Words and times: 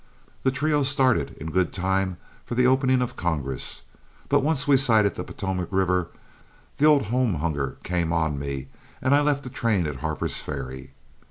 The 0.41 0.49
trio 0.49 0.81
started 0.81 1.37
in 1.39 1.51
good 1.51 1.71
time 1.71 2.17
for 2.43 2.55
the 2.55 2.65
opening 2.65 3.03
of 3.03 3.15
Congress, 3.15 3.83
but 4.29 4.39
once 4.41 4.67
we 4.67 4.75
sighted 4.75 5.13
the 5.13 5.23
Potomac 5.23 5.67
River 5.69 6.07
the 6.79 6.87
old 6.87 7.03
home 7.13 7.35
hunger 7.35 7.77
came 7.83 8.11
on 8.11 8.39
me 8.39 8.67
and 8.99 9.13
I 9.13 9.21
left 9.21 9.43
the 9.43 9.51
train 9.51 9.85
at 9.85 9.97
Harper's 9.97 10.39
Ferry. 10.39 10.93